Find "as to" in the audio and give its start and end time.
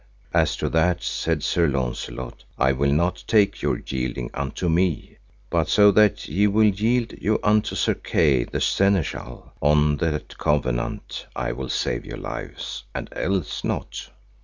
0.33-0.67